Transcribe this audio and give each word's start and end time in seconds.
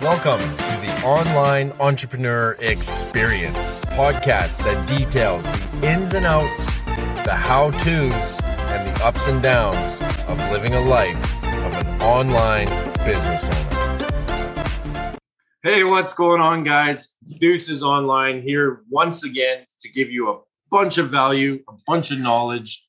Welcome 0.00 0.40
to 0.40 0.80
the 0.80 1.02
Online 1.04 1.72
Entrepreneur 1.78 2.56
Experience 2.60 3.82
podcast 3.82 4.64
that 4.64 4.88
details 4.88 5.44
the 5.44 5.92
ins 5.92 6.14
and 6.14 6.24
outs, 6.24 6.74
the 7.26 7.34
how 7.34 7.70
to's, 7.72 8.40
and 8.42 8.96
the 8.96 9.04
ups 9.04 9.28
and 9.28 9.42
downs 9.42 10.00
of 10.26 10.38
living 10.50 10.72
a 10.72 10.80
life 10.80 11.22
of 11.44 11.74
an 11.74 12.00
online 12.00 12.64
business 13.04 13.50
owner. 13.50 15.18
Hey, 15.62 15.84
what's 15.84 16.14
going 16.14 16.40
on, 16.40 16.64
guys? 16.64 17.08
Deuces 17.38 17.82
Online 17.82 18.40
here 18.40 18.80
once 18.88 19.24
again 19.24 19.66
to 19.82 19.90
give 19.90 20.10
you 20.10 20.30
a 20.30 20.40
bunch 20.70 20.96
of 20.96 21.10
value, 21.10 21.62
a 21.68 21.74
bunch 21.86 22.10
of 22.10 22.18
knowledge. 22.20 22.88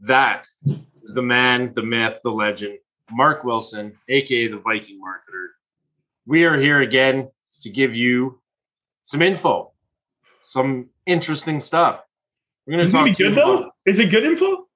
That 0.00 0.48
is 0.64 1.14
the 1.14 1.22
man, 1.22 1.72
the 1.76 1.84
myth, 1.84 2.18
the 2.24 2.32
legend, 2.32 2.78
Mark 3.12 3.44
Wilson, 3.44 3.96
aka 4.08 4.48
the 4.48 4.58
Viking 4.58 5.00
Marketer 5.00 5.50
we 6.28 6.44
are 6.44 6.60
here 6.60 6.80
again 6.80 7.30
to 7.62 7.70
give 7.70 7.96
you 7.96 8.38
some 9.02 9.22
info, 9.22 9.72
some 10.42 10.90
interesting 11.06 11.58
stuff. 11.58 12.04
We're 12.66 12.74
going 12.74 12.86
to 12.86 12.92
talk. 12.92 13.08
Is 13.08 13.14
it 13.14 13.18
good 13.18 13.34
though? 13.34 13.58
About, 13.58 13.72
is 13.86 13.98
it 13.98 14.10
good 14.10 14.24
info? 14.24 14.68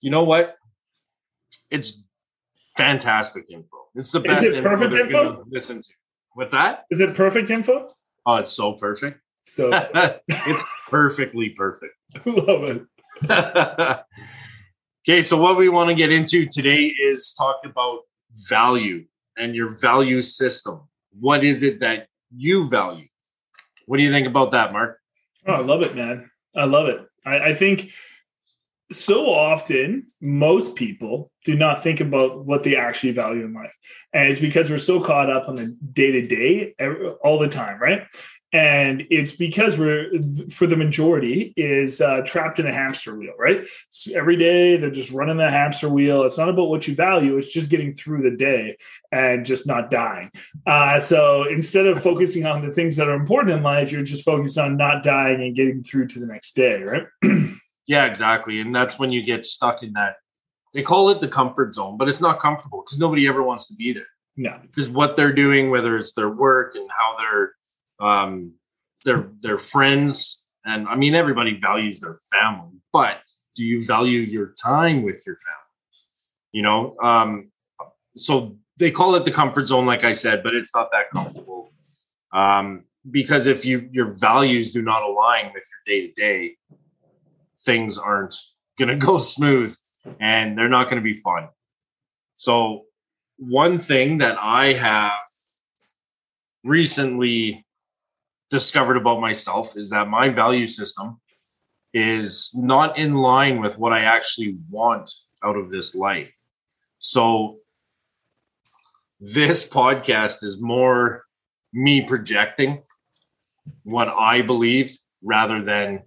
You 0.00 0.10
know 0.10 0.24
what? 0.24 0.56
It's 1.70 2.02
fantastic 2.76 3.46
info. 3.48 3.76
It's 3.94 4.10
the 4.10 4.20
best 4.20 4.42
is 4.42 4.54
it 4.54 4.64
perfect 4.64 4.92
info, 4.94 5.30
info? 5.30 5.44
listen 5.48 5.80
to. 5.82 5.88
What's 6.34 6.52
that? 6.52 6.84
Is 6.90 6.98
it 6.98 7.14
perfect 7.14 7.50
info? 7.50 7.88
Oh, 8.26 8.36
it's 8.36 8.52
so 8.52 8.72
perfect. 8.72 9.20
So 9.46 9.70
it's 10.28 10.64
perfectly 10.88 11.50
perfect. 11.50 11.94
Love 12.26 12.64
it. 12.64 12.82
okay, 15.06 15.22
so 15.22 15.40
what 15.40 15.56
we 15.56 15.68
want 15.68 15.90
to 15.90 15.94
get 15.94 16.10
into 16.10 16.44
today 16.46 16.86
is 16.86 17.34
talk 17.38 17.60
about 17.64 18.00
value 18.48 19.04
and 19.36 19.54
your 19.54 19.68
value 19.68 20.20
system. 20.20 20.80
What 21.18 21.44
is 21.44 21.62
it 21.62 21.80
that 21.80 22.06
you 22.34 22.68
value? 22.68 23.06
What 23.86 23.96
do 23.98 24.02
you 24.02 24.12
think 24.12 24.26
about 24.26 24.52
that, 24.52 24.72
Mark? 24.72 24.98
Oh, 25.46 25.52
I 25.52 25.60
love 25.60 25.82
it, 25.82 25.94
man. 25.94 26.30
I 26.54 26.64
love 26.64 26.88
it. 26.88 27.00
I, 27.24 27.38
I 27.50 27.54
think 27.54 27.90
so 28.92 29.26
often 29.26 30.06
most 30.20 30.74
people 30.74 31.30
do 31.44 31.54
not 31.54 31.82
think 31.82 32.00
about 32.00 32.44
what 32.44 32.62
they 32.62 32.76
actually 32.76 33.12
value 33.12 33.44
in 33.44 33.54
life 33.54 33.72
and 34.12 34.28
it's 34.28 34.40
because 34.40 34.70
we're 34.70 34.78
so 34.78 35.00
caught 35.00 35.30
up 35.30 35.48
on 35.48 35.54
the 35.54 35.76
day 35.92 36.10
to 36.10 36.26
day 36.26 36.74
all 37.24 37.38
the 37.38 37.48
time 37.48 37.80
right 37.80 38.02
and 38.52 39.06
it's 39.10 39.32
because 39.32 39.78
we're 39.78 40.10
for 40.50 40.66
the 40.66 40.76
majority 40.76 41.54
is 41.56 42.00
uh, 42.00 42.20
trapped 42.26 42.58
in 42.58 42.66
a 42.66 42.72
hamster 42.72 43.14
wheel 43.14 43.32
right? 43.38 43.66
So 43.90 44.12
every 44.14 44.36
day 44.36 44.76
they're 44.76 44.90
just 44.90 45.10
running 45.10 45.38
that 45.38 45.52
hamster 45.52 45.88
wheel. 45.88 46.24
It's 46.24 46.38
not 46.38 46.48
about 46.48 46.68
what 46.68 46.86
you 46.86 46.94
value 46.94 47.36
it's 47.38 47.48
just 47.48 47.70
getting 47.70 47.92
through 47.92 48.22
the 48.22 48.36
day 48.36 48.76
and 49.10 49.46
just 49.46 49.66
not 49.66 49.90
dying. 49.90 50.30
Uh, 50.66 51.00
so 51.00 51.48
instead 51.48 51.86
of 51.86 52.02
focusing 52.02 52.44
on 52.44 52.66
the 52.66 52.72
things 52.72 52.96
that 52.96 53.08
are 53.08 53.14
important 53.14 53.56
in 53.56 53.62
life 53.62 53.90
you're 53.90 54.02
just 54.02 54.24
focused 54.24 54.58
on 54.58 54.76
not 54.76 55.02
dying 55.02 55.42
and 55.42 55.56
getting 55.56 55.82
through 55.82 56.08
to 56.08 56.20
the 56.20 56.26
next 56.26 56.54
day 56.54 56.82
right? 56.82 57.06
Yeah 57.88 58.04
exactly. 58.04 58.60
And 58.60 58.74
that's 58.74 59.00
when 59.00 59.10
you 59.10 59.24
get 59.24 59.44
stuck 59.44 59.82
in 59.82 59.92
that 59.94 60.14
they 60.72 60.82
call 60.82 61.10
it 61.10 61.20
the 61.20 61.28
comfort 61.28 61.74
zone 61.74 61.98
but 61.98 62.08
it's 62.08 62.20
not 62.20 62.38
comfortable 62.38 62.82
because 62.84 62.98
nobody 62.98 63.26
ever 63.26 63.42
wants 63.42 63.66
to 63.66 63.74
be 63.74 63.92
there. 63.92 64.06
No. 64.36 64.58
Because 64.62 64.88
what 64.88 65.16
they're 65.16 65.32
doing 65.32 65.70
whether 65.70 65.96
it's 65.96 66.12
their 66.12 66.30
work 66.30 66.74
and 66.76 66.88
how 66.96 67.16
they're 67.18 67.52
um, 68.02 68.52
their 69.04 69.30
their 69.40 69.58
friends, 69.58 70.44
and 70.64 70.88
I 70.88 70.96
mean 70.96 71.14
everybody 71.14 71.58
values 71.60 72.00
their 72.00 72.20
family, 72.32 72.78
but 72.92 73.18
do 73.56 73.64
you 73.64 73.84
value 73.84 74.20
your 74.20 74.54
time 74.62 75.02
with 75.02 75.22
your 75.26 75.36
family? 75.36 75.58
You 76.52 76.62
know, 76.62 76.96
um, 77.02 77.50
so 78.16 78.56
they 78.76 78.90
call 78.90 79.14
it 79.14 79.24
the 79.24 79.30
comfort 79.30 79.66
zone, 79.66 79.86
like 79.86 80.04
I 80.04 80.12
said, 80.12 80.42
but 80.42 80.54
it's 80.54 80.74
not 80.74 80.90
that 80.92 81.10
comfortable. 81.10 81.70
Um, 82.32 82.84
because 83.10 83.46
if 83.46 83.64
you 83.64 83.88
your 83.92 84.10
values 84.10 84.72
do 84.72 84.82
not 84.82 85.02
align 85.02 85.50
with 85.54 85.64
your 85.70 85.82
day 85.86 86.06
to 86.08 86.12
day, 86.12 86.56
things 87.64 87.98
aren't 87.98 88.36
to 88.78 88.96
go 89.06 89.18
smooth, 89.18 89.76
and 90.20 90.56
they're 90.56 90.68
not 90.68 90.84
to 91.00 91.00
be 91.00 91.14
fun. 91.14 91.48
So, 92.36 92.84
one 93.36 93.78
thing 93.78 94.18
that 94.18 94.36
I 94.40 94.72
have 94.72 95.12
recently 96.64 97.64
discovered 98.52 98.98
about 98.98 99.20
myself 99.20 99.76
is 99.76 99.90
that 99.90 100.08
my 100.08 100.28
value 100.28 100.66
system 100.68 101.18
is 101.94 102.52
not 102.54 102.96
in 102.98 103.14
line 103.14 103.60
with 103.60 103.78
what 103.78 103.92
I 103.92 104.02
actually 104.02 104.58
want 104.70 105.10
out 105.42 105.56
of 105.56 105.70
this 105.70 105.94
life. 105.94 106.30
So 106.98 107.58
this 109.18 109.68
podcast 109.68 110.44
is 110.44 110.60
more 110.60 111.24
me 111.72 112.04
projecting 112.04 112.82
what 113.84 114.08
I 114.08 114.42
believe 114.42 114.96
rather 115.22 115.64
than 115.64 116.02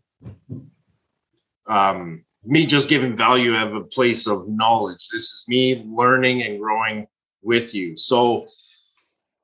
um, 1.67 2.23
me 2.43 2.67
just 2.67 2.89
giving 2.89 3.17
value 3.17 3.55
of 3.55 3.73
a 3.73 3.83
place 3.83 4.27
of 4.27 4.47
knowledge. 4.47 5.07
This 5.11 5.23
is 5.33 5.43
me 5.47 5.83
learning 5.87 6.43
and 6.43 6.59
growing 6.59 7.07
with 7.41 7.73
you. 7.73 7.97
So 7.97 8.47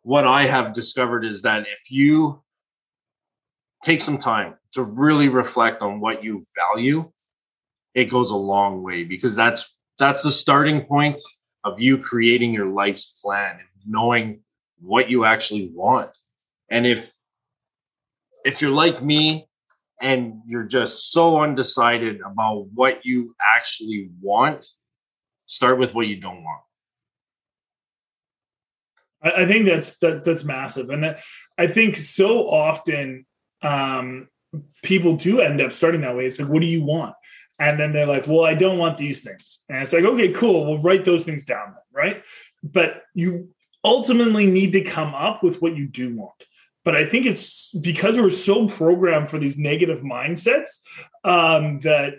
what 0.03 0.27
I 0.27 0.45
have 0.45 0.73
discovered 0.73 1.25
is 1.25 1.41
that 1.41 1.61
if 1.61 1.89
you 1.89 2.43
take 3.83 4.01
some 4.01 4.17
time 4.17 4.55
to 4.73 4.83
really 4.83 5.27
reflect 5.27 5.81
on 5.81 5.99
what 5.99 6.23
you 6.23 6.45
value 6.55 7.11
it 7.93 8.05
goes 8.05 8.31
a 8.31 8.35
long 8.35 8.83
way 8.83 9.03
because 9.03 9.35
that's 9.35 9.77
that's 9.99 10.23
the 10.23 10.31
starting 10.31 10.85
point 10.85 11.21
of 11.63 11.79
you 11.79 11.97
creating 11.97 12.53
your 12.53 12.67
life's 12.67 13.13
plan 13.21 13.51
and 13.51 13.67
knowing 13.85 14.41
what 14.79 15.09
you 15.09 15.25
actually 15.25 15.69
want. 15.73 16.09
And 16.69 16.87
if 16.87 17.11
if 18.43 18.61
you're 18.61 18.71
like 18.71 19.01
me 19.01 19.47
and 20.01 20.41
you're 20.47 20.65
just 20.65 21.11
so 21.11 21.39
undecided 21.41 22.21
about 22.21 22.67
what 22.73 23.05
you 23.05 23.35
actually 23.55 24.09
want 24.21 24.67
start 25.45 25.77
with 25.77 25.93
what 25.93 26.07
you 26.07 26.19
don't 26.19 26.43
want. 26.43 26.61
I, 29.23 29.45
think 29.45 29.67
that's 29.67 29.97
that 29.97 30.23
that's 30.23 30.43
massive, 30.43 30.89
and 30.89 31.15
I 31.55 31.67
think 31.67 31.95
so 31.95 32.49
often 32.49 33.27
um, 33.61 34.27
people 34.83 35.15
do 35.15 35.41
end 35.41 35.61
up 35.61 35.71
starting 35.71 36.01
that 36.01 36.15
way. 36.15 36.25
It's 36.25 36.39
like, 36.39 36.49
what 36.49 36.61
do 36.61 36.67
you 36.67 36.83
want? 36.83 37.15
And 37.59 37.79
then 37.79 37.93
they're 37.93 38.07
like, 38.07 38.27
well, 38.27 38.43
I 38.43 38.55
don't 38.55 38.77
want 38.77 38.97
these 38.97 39.21
things. 39.21 39.63
And 39.69 39.83
it's 39.83 39.93
like, 39.93 40.03
okay, 40.03 40.29
cool. 40.33 40.65
We'll 40.65 40.81
write 40.81 41.05
those 41.05 41.23
things 41.23 41.43
down 41.43 41.67
then, 41.67 41.83
right? 41.93 42.23
But 42.63 43.03
you 43.13 43.49
ultimately 43.83 44.47
need 44.47 44.73
to 44.73 44.81
come 44.81 45.13
up 45.13 45.43
with 45.43 45.61
what 45.61 45.75
you 45.75 45.87
do 45.87 46.15
want. 46.15 46.43
But 46.83 46.95
I 46.95 47.05
think 47.05 47.27
it's 47.27 47.69
because 47.79 48.17
we're 48.17 48.31
so 48.31 48.67
programmed 48.67 49.29
for 49.29 49.37
these 49.37 49.57
negative 49.57 50.01
mindsets 50.01 50.79
um, 51.23 51.79
that 51.79 52.15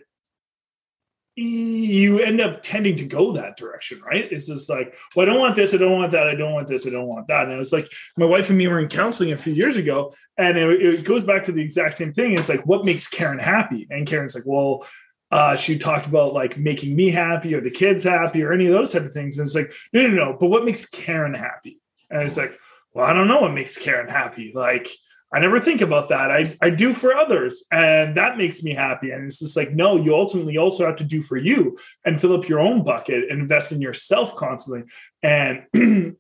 you 1.34 2.20
end 2.20 2.41
up 2.41 2.62
tending 2.62 2.97
to 2.97 3.04
go 3.04 3.32
that 3.32 3.56
direction, 3.56 4.00
right? 4.03 4.31
It's 4.31 4.47
just 4.47 4.69
like, 4.69 4.94
well, 5.16 5.26
I 5.26 5.31
don't 5.31 5.38
want 5.38 5.56
this, 5.56 5.72
I 5.72 5.78
don't 5.78 5.93
want 5.93 6.12
that, 6.12 6.28
I 6.28 6.34
don't 6.34 6.53
want 6.53 6.69
this, 6.69 6.87
I 6.87 6.91
don't 6.91 7.06
want 7.06 7.28
that. 7.28 7.44
And 7.44 7.53
it 7.53 7.59
was 7.59 7.72
like 7.72 7.91
my 8.19 8.26
wife 8.26 8.50
and 8.50 8.59
me 8.59 8.69
were 8.69 8.81
in 8.81 8.88
counseling 8.88 9.32
a 9.32 9.38
few 9.38 9.54
years 9.54 9.76
ago, 9.76 10.12
and 10.37 10.59
it, 10.59 10.82
it 10.82 11.04
goes 11.04 11.25
back 11.25 11.44
to 11.44 11.53
the 11.53 11.62
exact 11.62 11.94
same 11.94 12.12
thing. 12.12 12.32
It's 12.32 12.50
like, 12.50 12.66
what 12.66 12.84
makes 12.84 13.09
Karen 13.09 13.38
happy? 13.38 13.87
And 13.91 14.06
Karen's 14.06 14.34
like, 14.34 14.44
well, 14.47 14.87
uh, 15.31 15.56
she 15.56 15.78
talked 15.78 16.06
about 16.06 16.34
like 16.34 16.59
making 16.59 16.94
me 16.94 17.10
happy 17.10 17.54
or 17.54 17.62
the 17.62 17.71
kids 17.71 18.04
happy 18.04 18.42
or 18.42 18.53
any 18.53 18.66
of 18.66 18.72
those 18.72 18.92
type 18.92 19.06
of 19.06 19.15
things. 19.15 19.38
And 19.38 19.47
it's 19.47 19.54
like, 19.54 19.72
no, 19.94 20.06
no, 20.06 20.09
no. 20.09 20.37
But 20.38 20.48
what 20.48 20.66
makes 20.66 20.84
Karen 20.84 21.32
happy? 21.32 21.81
And 22.10 22.22
it's 22.22 22.37
like, 22.37 22.59
well, 22.92 23.06
I 23.06 23.15
don't 23.15 23.28
know 23.28 23.41
what 23.41 23.54
makes 23.54 23.78
Karen 23.78 24.09
happy. 24.09 24.53
Like, 24.54 24.91
I 25.34 25.41
never 25.41 25.60
think 25.60 25.81
about 25.81 26.09
that. 26.09 26.31
I, 26.31 26.44
I 26.60 26.70
do 26.70 26.93
for 26.93 27.15
others, 27.15 27.65
and 27.72 28.16
that 28.16 28.37
makes 28.37 28.62
me 28.62 28.75
happy. 28.75 29.10
And 29.10 29.26
it's 29.26 29.38
just 29.38 29.56
like, 29.56 29.72
no, 29.72 29.97
you 29.97 30.15
ultimately 30.15 30.59
also 30.59 30.84
have 30.84 30.97
to 30.97 31.04
do 31.04 31.22
for 31.22 31.37
you 31.37 31.78
and 32.04 32.20
fill 32.20 32.34
up 32.34 32.48
your 32.48 32.60
own 32.60 32.84
bucket 32.84 33.31
and 33.31 33.41
invest 33.41 33.72
in 33.72 33.81
yourself 33.81 34.37
constantly. 34.37 34.84
And 35.22 35.65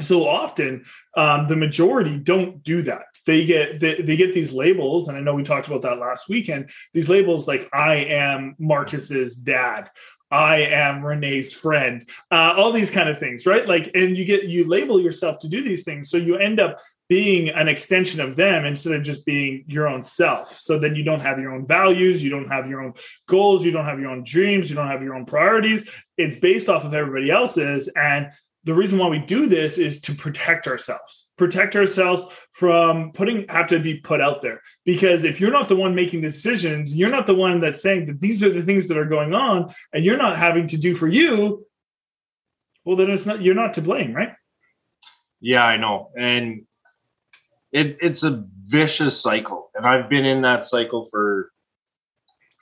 so 0.00 0.28
often, 0.28 0.84
um, 1.16 1.48
the 1.48 1.56
majority 1.56 2.18
don't 2.18 2.62
do 2.62 2.82
that. 2.82 3.06
They 3.26 3.44
get 3.44 3.80
they, 3.80 4.00
they 4.00 4.16
get 4.16 4.32
these 4.32 4.52
labels, 4.52 5.08
and 5.08 5.16
I 5.16 5.20
know 5.20 5.34
we 5.34 5.42
talked 5.42 5.66
about 5.66 5.82
that 5.82 5.98
last 5.98 6.28
weekend. 6.28 6.70
These 6.94 7.08
labels 7.08 7.48
like 7.48 7.68
I 7.72 7.96
am 7.96 8.54
Marcus's 8.60 9.34
dad, 9.34 9.90
I 10.30 10.58
am 10.58 11.04
Renee's 11.04 11.52
friend, 11.52 12.08
uh, 12.30 12.54
all 12.56 12.70
these 12.70 12.90
kind 12.90 13.08
of 13.08 13.18
things, 13.18 13.46
right? 13.46 13.66
Like, 13.66 13.90
and 13.94 14.16
you 14.16 14.24
get 14.24 14.44
you 14.44 14.68
label 14.68 15.00
yourself 15.00 15.40
to 15.40 15.48
do 15.48 15.64
these 15.64 15.82
things, 15.82 16.08
so 16.08 16.16
you 16.16 16.36
end 16.36 16.60
up 16.60 16.78
being 17.08 17.50
an 17.50 17.68
extension 17.68 18.20
of 18.20 18.36
them 18.36 18.64
instead 18.64 18.92
of 18.92 19.02
just 19.02 19.24
being 19.24 19.64
your 19.68 19.86
own 19.86 20.02
self. 20.02 20.58
So 20.60 20.78
then 20.78 20.96
you 20.96 21.04
don't 21.04 21.22
have 21.22 21.38
your 21.38 21.52
own 21.52 21.66
values, 21.66 22.22
you 22.22 22.30
don't 22.30 22.48
have 22.48 22.68
your 22.68 22.82
own 22.82 22.94
goals, 23.28 23.64
you 23.64 23.70
don't 23.70 23.84
have 23.84 24.00
your 24.00 24.10
own 24.10 24.24
dreams, 24.24 24.68
you 24.68 24.76
don't 24.76 24.88
have 24.88 25.02
your 25.02 25.14
own 25.14 25.24
priorities. 25.24 25.88
It's 26.16 26.34
based 26.34 26.68
off 26.68 26.84
of 26.84 26.94
everybody 26.94 27.30
else's. 27.30 27.88
And 27.94 28.32
the 28.64 28.74
reason 28.74 28.98
why 28.98 29.06
we 29.06 29.20
do 29.20 29.46
this 29.46 29.78
is 29.78 30.00
to 30.00 30.14
protect 30.14 30.66
ourselves, 30.66 31.28
protect 31.38 31.76
ourselves 31.76 32.24
from 32.50 33.12
putting 33.12 33.46
have 33.48 33.68
to 33.68 33.78
be 33.78 33.94
put 33.94 34.20
out 34.20 34.42
there. 34.42 34.60
Because 34.84 35.22
if 35.22 35.40
you're 35.40 35.52
not 35.52 35.68
the 35.68 35.76
one 35.76 35.94
making 35.94 36.20
decisions, 36.20 36.92
you're 36.92 37.08
not 37.08 37.28
the 37.28 37.34
one 37.34 37.60
that's 37.60 37.80
saying 37.80 38.06
that 38.06 38.20
these 38.20 38.42
are 38.42 38.50
the 38.50 38.62
things 38.62 38.88
that 38.88 38.98
are 38.98 39.04
going 39.04 39.34
on, 39.34 39.72
and 39.92 40.04
you're 40.04 40.16
not 40.16 40.36
having 40.36 40.66
to 40.68 40.76
do 40.76 40.96
for 40.96 41.06
you. 41.06 41.64
Well, 42.84 42.96
then 42.96 43.08
it's 43.08 43.24
not 43.24 43.40
you're 43.40 43.54
not 43.54 43.74
to 43.74 43.82
blame, 43.82 44.12
right? 44.12 44.32
Yeah, 45.40 45.64
I 45.64 45.76
know. 45.76 46.10
And 46.18 46.66
it, 47.76 47.98
it's 48.00 48.22
a 48.22 48.42
vicious 48.62 49.20
cycle. 49.20 49.70
And 49.74 49.84
I've 49.84 50.08
been 50.08 50.24
in 50.24 50.40
that 50.40 50.64
cycle 50.64 51.04
for 51.04 51.52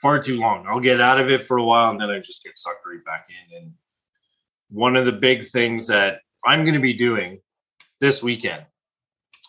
far 0.02 0.20
too 0.20 0.38
long. 0.38 0.66
I'll 0.68 0.80
get 0.80 1.00
out 1.00 1.20
of 1.20 1.30
it 1.30 1.46
for 1.46 1.58
a 1.58 1.62
while 1.62 1.92
and 1.92 2.00
then 2.00 2.10
I 2.10 2.18
just 2.18 2.42
get 2.42 2.58
sucked 2.58 2.84
right 2.84 3.04
back 3.04 3.28
in. 3.28 3.58
And 3.58 3.72
one 4.70 4.96
of 4.96 5.06
the 5.06 5.12
big 5.12 5.46
things 5.46 5.86
that 5.86 6.18
I'm 6.44 6.64
going 6.64 6.74
to 6.74 6.80
be 6.80 6.94
doing 6.94 7.38
this 8.00 8.24
weekend, 8.24 8.64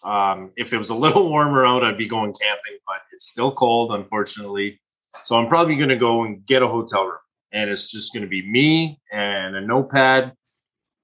um, 0.03 0.51
if 0.55 0.71
it 0.71 0.77
was 0.77 0.91
a 0.91 0.95
little 1.05 1.29
warmer 1.29 1.65
out, 1.65 1.83
I'd 1.83 1.97
be 1.97 2.07
going 2.07 2.35
camping, 2.39 2.77
but 2.85 3.01
it's 3.11 3.25
still 3.25 3.51
cold, 3.51 3.91
unfortunately. 3.91 4.79
So 5.23 5.35
I'm 5.35 5.47
probably 5.47 5.77
going 5.77 5.89
to 5.89 5.95
go 5.95 6.25
and 6.25 6.45
get 6.45 6.61
a 6.61 6.67
hotel 6.67 7.05
room. 7.05 7.17
And 7.53 7.71
it's 7.71 7.89
just 7.89 8.13
going 8.13 8.21
to 8.21 8.29
be 8.29 8.47
me 8.47 8.99
and 9.11 9.55
a 9.55 9.61
notepad. 9.61 10.33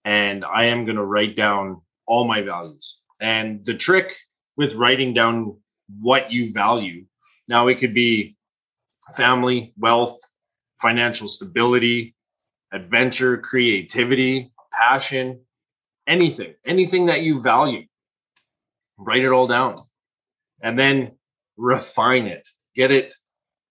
And 0.05 0.45
I 0.45 0.65
am 0.65 0.85
going 0.85 0.97
to 0.97 1.03
write 1.03 1.35
down 1.35 1.81
all 2.05 2.27
my 2.27 2.41
values. 2.41 2.99
And 3.19 3.65
the 3.65 3.73
trick 3.73 4.15
with 4.57 4.75
writing 4.75 5.13
down 5.13 5.57
what 5.99 6.31
you 6.31 6.51
value, 6.51 7.05
now 7.47 7.67
it 7.67 7.79
could 7.79 7.93
be 7.93 8.35
family, 9.15 9.73
wealth, 9.77 10.19
financial 10.81 11.27
stability, 11.27 12.15
adventure, 12.71 13.37
creativity, 13.37 14.51
passion, 14.73 15.39
anything, 16.07 16.53
anything 16.65 17.05
that 17.07 17.21
you 17.21 17.41
value. 17.41 17.85
Write 18.97 19.23
it 19.23 19.31
all 19.31 19.47
down 19.47 19.77
and 20.61 20.77
then 20.77 21.11
refine 21.57 22.27
it. 22.27 22.47
Get 22.75 22.91
it 22.91 23.13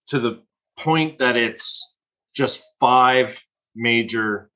to 0.09 0.19
the 0.19 0.43
point 0.79 1.19
that 1.19 1.37
it's 1.37 1.94
just 2.35 2.62
five 2.79 3.38
major 3.75 4.50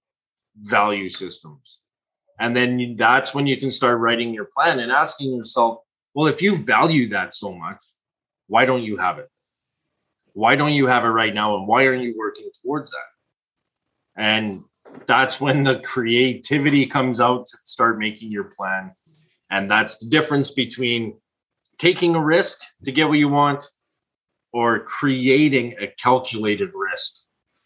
value 0.57 1.09
systems. 1.09 1.79
And 2.39 2.57
then 2.57 2.97
that's 2.99 3.35
when 3.35 3.47
you 3.47 3.57
can 3.59 3.71
start 3.71 4.01
writing 4.01 4.35
your 4.35 4.49
plan 4.57 4.81
and 4.81 4.91
asking 4.91 5.35
yourself, 5.35 5.79
well, 6.15 6.29
if 6.29 6.43
you 6.43 6.57
value 6.57 7.09
that 7.11 7.35
so 7.35 7.53
much, 7.53 7.83
why 8.47 8.65
don't 8.65 8.83
you 8.83 8.97
have 8.97 9.19
it? 9.19 9.29
Why 10.33 10.57
don't 10.57 10.75
you 10.75 10.87
have 10.87 11.05
it 11.05 11.09
right 11.09 11.35
now? 11.35 11.57
And 11.57 11.67
why 11.67 11.87
aren't 11.87 12.03
you 12.03 12.15
working 12.17 12.51
towards 12.63 12.91
that? 12.91 14.23
And 14.23 14.65
that's 15.07 15.41
when 15.41 15.63
the 15.63 15.81
creativity 15.81 16.87
comes 16.87 17.21
out 17.21 17.47
to 17.49 17.57
start 17.65 17.99
making 17.99 18.31
your 18.31 18.45
plan. 18.45 18.93
And 19.51 19.71
that's 19.71 19.99
the 19.99 20.09
difference 20.09 20.51
between 20.51 21.19
taking 21.79 22.15
a 22.15 22.25
risk 22.25 22.61
to 22.85 22.93
get 22.93 23.09
what 23.09 23.19
you 23.19 23.29
want 23.29 23.65
or 24.53 24.81
creating 24.85 25.75
a 25.81 25.89
calculated 25.89 26.71
risk 26.75 27.13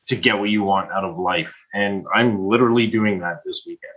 to 0.06 0.16
get 0.16 0.38
what 0.38 0.48
you 0.48 0.62
want 0.62 0.90
out 0.90 1.04
of 1.04 1.18
life. 1.18 1.54
And 1.74 2.06
I'm 2.14 2.40
literally 2.40 2.86
doing 2.86 3.20
that 3.20 3.40
this 3.44 3.64
weekend. 3.66 3.92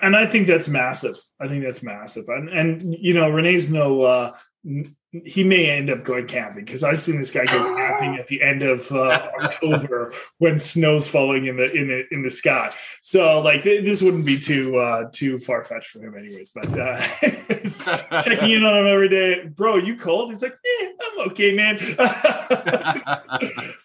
And 0.00 0.16
I 0.16 0.26
think 0.26 0.46
that's 0.46 0.68
massive. 0.68 1.16
I 1.40 1.48
think 1.48 1.64
that's 1.64 1.82
massive. 1.82 2.28
And, 2.28 2.48
and 2.48 2.96
you 2.98 3.14
know, 3.14 3.28
Renee's 3.28 3.68
no 3.68 4.02
uh, 4.02 4.36
he 5.24 5.44
may 5.44 5.68
end 5.68 5.90
up 5.90 6.04
going 6.04 6.26
camping 6.26 6.64
because 6.64 6.82
I've 6.82 7.00
seen 7.00 7.18
this 7.18 7.30
guy 7.30 7.44
go 7.44 7.76
camping 7.76 8.16
at 8.16 8.28
the 8.28 8.40
end 8.40 8.62
of 8.62 8.90
uh, 8.92 9.28
October 9.42 10.14
when 10.38 10.58
snow's 10.58 11.06
falling 11.06 11.46
in 11.46 11.56
the 11.56 11.70
in 11.70 11.88
the 11.88 12.04
in 12.12 12.22
the 12.22 12.30
sky. 12.30 12.70
So 13.02 13.40
like 13.40 13.62
this 13.62 14.00
wouldn't 14.00 14.24
be 14.24 14.38
too 14.38 14.78
uh, 14.78 15.10
too 15.12 15.38
far 15.38 15.64
fetched 15.64 15.90
for 15.90 16.02
him, 16.02 16.16
anyways. 16.16 16.52
But 16.54 16.78
uh, 16.78 17.00
checking 18.20 18.52
in 18.52 18.64
on 18.64 18.78
him 18.78 18.86
every 18.86 19.08
day, 19.08 19.46
bro. 19.48 19.76
You 19.76 19.96
cold? 19.96 20.30
He's 20.30 20.42
like, 20.42 20.54
eh, 20.54 20.92
I'm 21.02 21.30
okay, 21.30 21.52
man. 21.54 21.78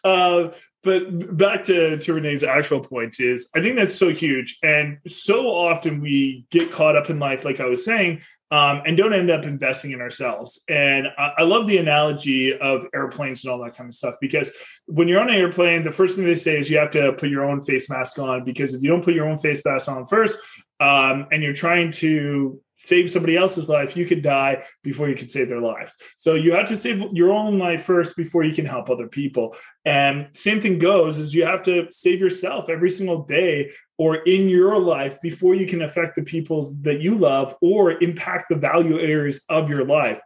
but 0.83 1.38
back 1.38 1.63
to, 1.65 1.97
to 1.97 2.13
Renee's 2.13 2.44
actual 2.44 2.79
point 2.79 3.19
is 3.19 3.50
I 3.56 3.62
think 3.62 3.75
that's 3.75 3.95
so 3.95 4.09
huge. 4.09 4.57
And 4.63 5.00
so 5.07 5.47
often 5.47 6.01
we 6.01 6.45
get 6.51 6.71
caught 6.71 6.95
up 6.95 7.09
in 7.09 7.19
life, 7.19 7.44
like 7.44 7.59
I 7.59 7.65
was 7.65 7.83
saying, 7.83 8.21
um, 8.50 8.81
and 8.85 8.95
don't 8.95 9.13
end 9.13 9.29
up 9.29 9.44
investing 9.44 9.91
in 9.91 10.00
ourselves. 10.00 10.62
And 10.69 11.07
I, 11.18 11.33
I, 11.39 11.44
love 11.44 11.68
the 11.68 11.79
analogy 11.79 12.57
of 12.57 12.85
airplanes 12.95 13.44
and 13.44 13.51
all 13.51 13.62
that 13.65 13.75
kind 13.75 13.89
of 13.89 13.95
stuff 13.95 14.15
because 14.21 14.50
when 14.85 15.09
you're 15.09 15.19
on 15.19 15.27
an 15.27 15.35
airplane, 15.35 15.83
the 15.83 15.91
first 15.91 16.15
thing 16.15 16.25
they 16.25 16.35
say 16.35 16.57
is 16.57 16.69
you 16.69 16.77
have 16.77 16.91
to 16.91 17.12
put 17.13 17.29
your 17.29 17.44
own 17.44 17.62
face 17.62 17.89
mask 17.89 18.19
on 18.19 18.45
because 18.45 18.74
if 18.74 18.81
you 18.81 18.89
don't 18.89 19.03
put 19.03 19.13
your 19.13 19.27
own 19.27 19.38
face 19.38 19.62
mask 19.65 19.89
on 19.89 20.06
first, 20.06 20.39
um, 20.79 21.27
and 21.31 21.44
you're 21.44 21.53
trying 21.53 21.91
to 21.91 22.62
save 22.77 23.12
somebody 23.12 23.35
else's 23.35 23.68
life, 23.68 23.97
you 23.97 24.06
could 24.06 24.21
die 24.21 24.63
before 24.83 25.09
you 25.09 25.15
could 25.15 25.31
save 25.31 25.50
their 25.50 25.62
lives. 25.62 25.95
So 26.15 26.35
you 26.35 26.53
have 26.53 26.68
to 26.68 26.77
save 26.77 27.12
your 27.12 27.31
own 27.31 27.57
life 27.57 27.83
first 27.83 28.15
before 28.15 28.44
you 28.44 28.53
can 28.53 28.65
help 28.65 28.89
other 28.89 29.07
people. 29.07 29.56
And 29.83 30.27
same 30.33 30.62
thing 30.62 30.79
goes 30.79 31.18
is 31.18 31.33
you 31.33 31.45
have 31.45 31.63
to 31.63 31.88
save 31.91 32.19
yourself 32.19 32.69
every 32.69 32.91
single 32.91 33.24
day 33.24 33.71
or 33.97 34.18
in 34.18 34.47
your 34.47 34.79
life 34.79 35.19
before 35.21 35.56
you 35.56 35.65
can 35.65 35.81
affect 35.81 36.15
the 36.15 36.24
people 36.24 36.75
that 36.81 37.01
you 37.01 37.18
love 37.18 37.56
or 37.62 38.01
impact 38.03 38.45
the 38.50 38.56
value 38.56 39.00
areas 39.00 39.41
of 39.50 39.69
your 39.69 39.85
life. 39.85 40.21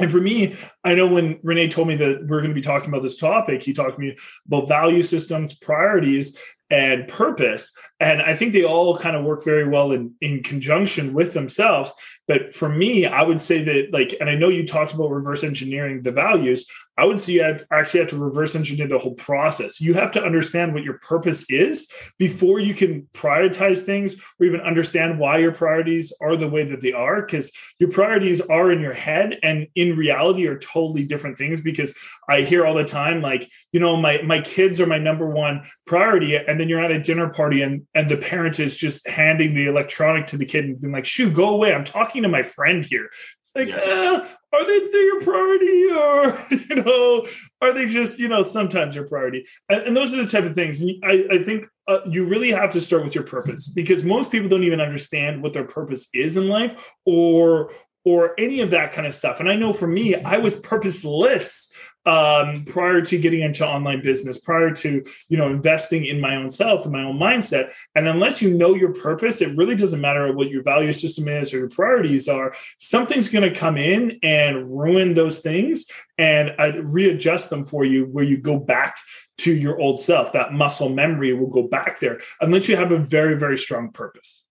And 0.00 0.10
for 0.10 0.20
me, 0.20 0.56
I 0.84 0.94
know 0.94 1.08
when 1.08 1.40
Renee 1.42 1.70
told 1.70 1.88
me 1.88 1.96
that 1.96 2.26
we're 2.26 2.40
going 2.40 2.50
to 2.50 2.54
be 2.54 2.60
talking 2.60 2.88
about 2.88 3.02
this 3.02 3.16
topic, 3.16 3.62
he 3.62 3.72
talked 3.72 3.96
to 3.96 4.00
me 4.00 4.16
about 4.46 4.68
value 4.68 5.02
systems, 5.02 5.54
priorities, 5.54 6.36
and 6.70 7.08
purpose. 7.08 7.72
And 8.00 8.22
I 8.22 8.36
think 8.36 8.52
they 8.52 8.64
all 8.64 8.96
kind 8.96 9.16
of 9.16 9.24
work 9.24 9.44
very 9.44 9.66
well 9.66 9.90
in, 9.92 10.14
in 10.20 10.42
conjunction 10.42 11.14
with 11.14 11.32
themselves. 11.32 11.90
But 12.28 12.54
for 12.54 12.68
me, 12.68 13.06
I 13.06 13.22
would 13.22 13.40
say 13.40 13.64
that, 13.64 13.88
like, 13.90 14.14
and 14.20 14.28
I 14.28 14.34
know 14.34 14.50
you 14.50 14.66
talked 14.66 14.92
about 14.92 15.10
reverse 15.10 15.42
engineering 15.42 16.02
the 16.02 16.12
values. 16.12 16.66
I 16.98 17.04
would 17.04 17.20
say 17.20 17.34
you 17.34 17.58
actually 17.70 18.00
have 18.00 18.10
to 18.10 18.18
reverse 18.18 18.54
engineer 18.54 18.86
the 18.86 18.98
whole 18.98 19.14
process. 19.14 19.80
You 19.80 19.94
have 19.94 20.12
to 20.12 20.22
understand 20.22 20.74
what 20.74 20.82
your 20.82 20.98
purpose 20.98 21.46
is 21.48 21.88
before 22.18 22.58
you 22.58 22.74
can 22.74 23.08
prioritize 23.14 23.82
things 23.82 24.14
or 24.38 24.46
even 24.46 24.60
understand 24.60 25.18
why 25.18 25.38
your 25.38 25.52
priorities 25.52 26.12
are 26.20 26.36
the 26.36 26.48
way 26.48 26.64
that 26.64 26.82
they 26.82 26.92
are. 26.92 27.22
Because 27.22 27.50
your 27.78 27.90
priorities 27.90 28.40
are 28.42 28.70
in 28.70 28.80
your 28.80 28.94
head 28.94 29.38
and 29.42 29.68
in 29.74 29.96
reality 29.96 30.46
are 30.46 30.58
totally 30.58 31.04
different 31.04 31.38
things. 31.38 31.60
Because 31.60 31.94
I 32.28 32.42
hear 32.42 32.66
all 32.66 32.74
the 32.74 32.84
time, 32.84 33.22
like, 33.22 33.50
you 33.72 33.80
know, 33.80 33.96
my 33.96 34.20
my 34.22 34.40
kids 34.40 34.80
are 34.80 34.86
my 34.86 34.98
number 34.98 35.28
one 35.28 35.62
priority. 35.86 36.36
And 36.36 36.57
then 36.60 36.68
you're 36.68 36.82
at 36.82 36.90
a 36.90 37.00
dinner 37.00 37.28
party 37.28 37.62
and, 37.62 37.86
and 37.94 38.08
the 38.08 38.16
parent 38.16 38.60
is 38.60 38.74
just 38.74 39.06
handing 39.08 39.54
the 39.54 39.66
electronic 39.66 40.26
to 40.28 40.36
the 40.36 40.46
kid 40.46 40.64
and 40.64 40.80
being 40.80 40.92
like, 40.92 41.06
shoo, 41.06 41.30
go 41.30 41.48
away. 41.48 41.72
I'm 41.72 41.84
talking 41.84 42.22
to 42.22 42.28
my 42.28 42.42
friend 42.42 42.84
here. 42.84 43.10
It's 43.40 43.52
like, 43.54 43.68
yeah. 43.68 44.22
eh, 44.22 44.28
are 44.52 44.66
they 44.66 44.78
your 44.92 45.20
priority 45.20 45.90
or 45.90 46.46
you 46.50 46.82
know 46.82 47.26
are 47.60 47.72
they 47.72 47.86
just 47.86 48.18
you 48.18 48.28
know 48.28 48.42
sometimes 48.42 48.94
your 48.94 49.06
priority 49.06 49.44
and, 49.68 49.82
and 49.82 49.96
those 49.96 50.14
are 50.14 50.22
the 50.22 50.30
type 50.30 50.44
of 50.44 50.54
things 50.54 50.82
i, 51.04 51.24
I 51.30 51.42
think 51.42 51.66
uh, 51.86 52.00
you 52.06 52.24
really 52.24 52.50
have 52.50 52.72
to 52.72 52.80
start 52.80 53.04
with 53.04 53.14
your 53.14 53.24
purpose 53.24 53.68
because 53.68 54.02
most 54.04 54.30
people 54.30 54.48
don't 54.48 54.64
even 54.64 54.80
understand 54.80 55.42
what 55.42 55.52
their 55.52 55.64
purpose 55.64 56.06
is 56.14 56.36
in 56.36 56.48
life 56.48 56.92
or 57.04 57.72
or 58.04 58.38
any 58.38 58.60
of 58.60 58.70
that 58.70 58.92
kind 58.92 59.06
of 59.06 59.14
stuff 59.14 59.40
and 59.40 59.48
i 59.48 59.56
know 59.56 59.72
for 59.72 59.86
me 59.86 60.14
i 60.14 60.38
was 60.38 60.54
purposeless 60.56 61.70
um, 62.08 62.64
prior 62.64 63.02
to 63.02 63.18
getting 63.18 63.42
into 63.42 63.68
online 63.68 64.02
business, 64.02 64.38
prior 64.38 64.70
to 64.72 65.04
you 65.28 65.36
know 65.36 65.48
investing 65.48 66.06
in 66.06 66.20
my 66.20 66.36
own 66.36 66.50
self 66.50 66.84
and 66.84 66.92
my 66.92 67.02
own 67.02 67.18
mindset. 67.18 67.72
And 67.94 68.08
unless 68.08 68.40
you 68.40 68.54
know 68.54 68.74
your 68.74 68.94
purpose, 68.94 69.42
it 69.42 69.54
really 69.56 69.74
doesn't 69.74 70.00
matter 70.00 70.32
what 70.32 70.48
your 70.48 70.62
value 70.62 70.92
system 70.92 71.28
is 71.28 71.52
or 71.52 71.58
your 71.58 71.68
priorities 71.68 72.26
are. 72.26 72.54
Something's 72.78 73.28
going 73.28 73.48
to 73.48 73.54
come 73.54 73.76
in 73.76 74.18
and 74.22 74.66
ruin 74.68 75.12
those 75.12 75.40
things 75.40 75.84
and 76.16 76.54
uh, 76.58 76.82
readjust 76.82 77.50
them 77.50 77.62
for 77.62 77.84
you, 77.84 78.06
where 78.06 78.24
you 78.24 78.38
go 78.38 78.58
back 78.58 78.96
to 79.38 79.52
your 79.52 79.78
old 79.78 80.00
self. 80.00 80.32
That 80.32 80.54
muscle 80.54 80.88
memory 80.88 81.34
will 81.34 81.50
go 81.50 81.68
back 81.68 82.00
there 82.00 82.20
unless 82.40 82.68
you 82.68 82.76
have 82.76 82.90
a 82.90 82.98
very 82.98 83.38
very 83.38 83.58
strong 83.58 83.92
purpose. 83.92 84.44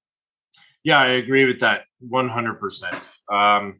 Yeah, 0.84 1.00
I 1.00 1.08
agree 1.08 1.46
with 1.46 1.62
that 1.62 1.82
100%. 2.10 3.02
Um, 3.30 3.80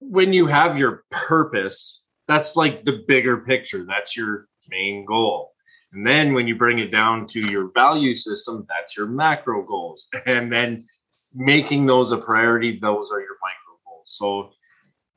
when 0.00 0.32
you 0.32 0.46
have 0.46 0.76
your 0.76 1.04
purpose, 1.10 2.02
that's 2.30 2.54
like 2.54 2.84
the 2.84 3.02
bigger 3.08 3.38
picture. 3.38 3.84
That's 3.84 4.16
your 4.16 4.46
main 4.68 5.04
goal. 5.04 5.52
And 5.92 6.06
then 6.06 6.32
when 6.32 6.46
you 6.46 6.54
bring 6.54 6.78
it 6.78 6.92
down 6.92 7.26
to 7.26 7.40
your 7.50 7.72
value 7.74 8.14
system, 8.14 8.64
that's 8.68 8.96
your 8.96 9.08
macro 9.08 9.64
goals. 9.64 10.06
And 10.26 10.52
then 10.52 10.86
making 11.34 11.86
those 11.86 12.12
a 12.12 12.16
priority, 12.16 12.78
those 12.78 13.10
are 13.10 13.18
your 13.18 13.36
micro 13.42 13.80
goals. 13.84 14.04
So 14.04 14.50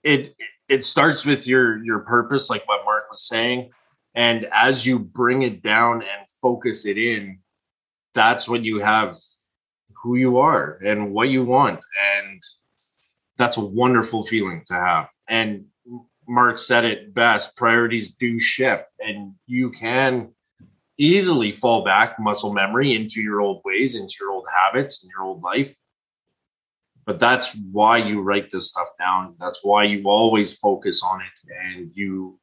it 0.02 0.36
it 0.68 0.84
starts 0.84 1.24
with 1.24 1.46
your 1.46 1.84
your 1.86 2.00
purpose, 2.00 2.50
like 2.50 2.68
what 2.68 2.84
Mark 2.84 3.04
was 3.12 3.28
saying. 3.28 3.70
And 4.16 4.48
as 4.52 4.84
you 4.84 4.98
bring 4.98 5.44
it 5.44 5.62
down 5.62 6.02
and 6.02 6.28
focus 6.42 6.88
it 6.88 6.98
in, 6.98 7.38
that's 8.16 8.50
when 8.50 8.64
you 8.64 8.80
have 8.80 9.18
who 10.02 10.16
you 10.16 10.40
are 10.40 10.80
and 10.84 11.14
what 11.14 11.30
you 11.30 11.46
want. 11.46 11.80
And 12.16 12.42
that's 13.38 13.58
a 13.58 13.66
wonderful 13.66 14.24
feeling 14.24 14.64
to 14.68 14.74
have. 14.74 15.10
And 15.28 15.66
Mark 16.28 16.58
said 16.58 16.86
it 16.86 17.14
best 17.14 17.56
priorities 17.56 18.12
do 18.12 18.40
shift, 18.40 18.86
and 19.00 19.34
you 19.46 19.72
can 19.72 20.34
easily 20.98 21.52
fall 21.52 21.84
back 21.84 22.20
muscle 22.20 22.54
memory 22.54 22.96
into 22.96 23.22
your 23.22 23.42
old 23.42 23.62
ways, 23.66 23.96
into 23.96 24.16
your 24.20 24.32
old 24.32 24.46
habits, 24.64 25.04
and 25.04 25.12
your 25.12 25.24
old 25.24 25.42
life. 25.42 25.76
But 27.06 27.20
that's 27.20 27.54
why 27.72 27.98
you 27.98 28.22
write 28.22 28.50
this 28.50 28.70
stuff 28.70 28.90
down. 28.98 29.36
That's 29.40 29.60
why 29.64 29.84
you 29.84 30.04
always 30.06 30.56
focus 30.56 31.04
on 31.04 31.22
it 31.22 31.54
and 31.66 31.92
you 31.94 32.40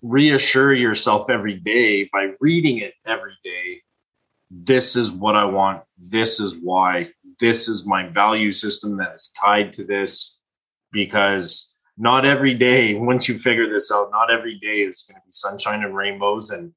reassure 0.00 0.72
yourself 0.72 1.28
every 1.28 1.54
day 1.54 2.08
by 2.12 2.30
reading 2.40 2.78
it 2.78 2.94
every 3.04 3.36
day. 3.44 3.82
This 4.50 4.96
is 4.96 5.12
what 5.12 5.36
I 5.36 5.44
want. 5.44 5.82
This 5.98 6.40
is 6.40 6.56
why. 6.56 7.10
this 7.40 7.68
is 7.68 7.86
my 7.86 8.08
value 8.08 8.50
system 8.50 8.96
that 8.96 9.14
is 9.14 9.30
tied 9.38 9.72
to 9.74 9.84
this 9.84 10.38
because 10.90 11.74
not 11.98 12.24
every 12.24 12.54
day, 12.54 12.94
once 12.94 13.28
you 13.28 13.38
figure 13.38 13.68
this 13.68 13.90
out, 13.90 14.10
not 14.12 14.30
every 14.30 14.58
day 14.60 14.80
is 14.80 15.02
going 15.02 15.20
to 15.20 15.26
be 15.26 15.32
sunshine 15.32 15.82
and 15.82 15.96
rainbows 15.96 16.50
and 16.50 16.72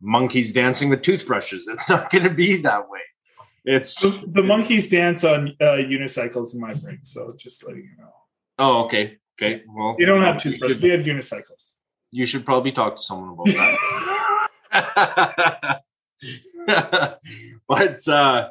monkeys 0.00 0.52
dancing 0.52 0.90
with 0.90 1.02
toothbrushes. 1.02 1.66
It's 1.66 1.88
not 1.88 2.10
going 2.10 2.24
to 2.24 2.30
be 2.30 2.56
that 2.62 2.88
way. 2.88 3.00
It's 3.64 4.00
the, 4.00 4.24
the 4.26 4.42
monkeys 4.42 4.88
dance 4.88 5.24
on 5.24 5.56
uh, 5.60 5.76
unicycles 5.76 6.54
in 6.54 6.60
my 6.60 6.74
brain. 6.74 7.00
So 7.02 7.34
just 7.36 7.66
letting 7.66 7.82
you 7.82 7.96
know. 7.98 8.12
Oh, 8.58 8.84
okay. 8.84 9.18
Okay. 9.40 9.62
Well, 9.66 9.96
you 9.98 10.06
don't 10.06 10.22
have 10.22 10.42
toothbrushes. 10.42 10.80
We 10.82 10.90
have 10.90 11.00
unicycles. 11.00 11.74
You 12.10 12.26
should 12.26 12.44
probably 12.44 12.72
talk 12.72 12.96
to 12.96 13.02
someone 13.02 13.30
about 13.30 13.78
that. 14.72 15.82
but 17.68 18.08
uh, 18.08 18.50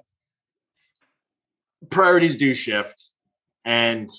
priorities 1.90 2.36
do 2.38 2.54
shift. 2.54 3.06
And 3.66 4.10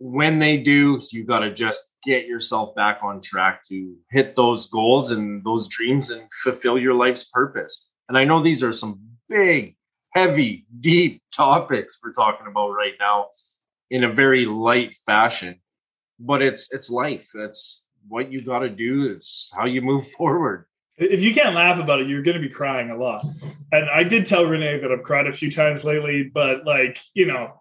when 0.00 0.38
they 0.38 0.56
do, 0.56 1.00
you 1.12 1.24
got 1.24 1.40
to 1.40 1.52
just 1.52 1.84
get 2.02 2.26
yourself 2.26 2.74
back 2.74 3.00
on 3.02 3.20
track 3.20 3.62
to 3.68 3.94
hit 4.10 4.34
those 4.34 4.66
goals 4.68 5.10
and 5.10 5.44
those 5.44 5.68
dreams 5.68 6.10
and 6.10 6.22
fulfill 6.42 6.78
your 6.78 6.94
life's 6.94 7.24
purpose. 7.24 7.86
And 8.08 8.16
I 8.16 8.24
know 8.24 8.42
these 8.42 8.64
are 8.64 8.72
some 8.72 8.98
big, 9.28 9.76
heavy, 10.12 10.66
deep 10.80 11.22
topics 11.32 12.00
we're 12.02 12.12
talking 12.12 12.46
about 12.46 12.70
right 12.70 12.94
now 12.98 13.28
in 13.90 14.04
a 14.04 14.08
very 14.08 14.46
light 14.46 14.96
fashion, 15.04 15.60
but 16.18 16.40
it's 16.40 16.72
it's 16.72 16.88
life. 16.88 17.28
It's 17.34 17.84
what 18.08 18.32
you 18.32 18.40
got 18.40 18.60
to 18.60 18.70
do. 18.70 19.12
It's 19.12 19.50
how 19.54 19.66
you 19.66 19.82
move 19.82 20.08
forward. 20.18 20.64
If 20.96 21.22
you 21.22 21.34
can't 21.34 21.54
laugh 21.54 21.78
about 21.78 22.00
it, 22.00 22.08
you're 22.08 22.22
going 22.22 22.40
to 22.40 22.46
be 22.46 22.52
crying 22.52 22.90
a 22.90 22.96
lot. 22.96 23.24
And 23.72 23.88
I 23.88 24.02
did 24.02 24.26
tell 24.26 24.44
Renee 24.44 24.80
that 24.80 24.92
I've 24.92 25.02
cried 25.02 25.26
a 25.26 25.32
few 25.32 25.50
times 25.50 25.82
lately, 25.82 26.24
but 26.24 26.66
like, 26.66 26.98
you 27.14 27.26
know, 27.26 27.59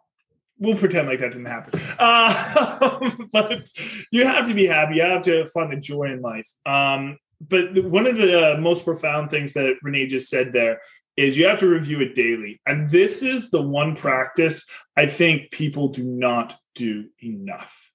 we'll 0.60 0.78
pretend 0.78 1.08
like 1.08 1.20
that 1.20 1.32
didn't 1.32 1.46
happen. 1.46 1.80
Uh, 1.98 3.12
but 3.32 3.68
you 4.12 4.26
have 4.26 4.48
to 4.48 4.54
be 4.54 4.68
happy. 4.68 4.96
You 4.96 5.04
have 5.04 5.24
to 5.24 5.48
find 5.48 5.72
the 5.72 5.78
joy 5.78 6.12
in 6.12 6.22
life. 6.22 6.48
Um, 6.66 7.18
but 7.42 7.84
one 7.86 8.06
of 8.06 8.18
the 8.18 8.56
uh, 8.56 8.58
most 8.60 8.84
profound 8.84 9.30
things 9.30 9.54
that 9.54 9.76
Renee 9.82 10.08
just 10.08 10.30
said 10.30 10.52
there 10.52 10.82
is 11.16 11.38
you 11.38 11.48
have 11.48 11.60
to 11.60 11.68
review 11.68 12.02
it 12.02 12.16
daily. 12.16 12.62
And 12.66 12.90
this 12.90 13.22
is 13.22 13.50
the 13.50 13.62
one 13.62 13.96
practice 13.96 14.66
I 14.96 15.08
think 15.08 15.52
people 15.52 15.90
do 15.90 16.04
not 16.04 16.56
do 16.76 17.06
enough 17.22 17.89